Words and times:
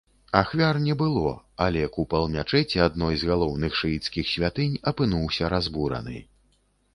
Ахвяр 0.39 0.77
не 0.85 0.93
было, 1.01 1.33
але 1.65 1.83
купал 1.97 2.25
мячэці, 2.35 2.81
адной 2.85 3.19
з 3.25 3.29
галоўных 3.33 3.77
шыіцкіх 3.81 4.33
святынь, 4.33 4.81
апынуўся 4.93 5.53
разбураны. 5.57 6.17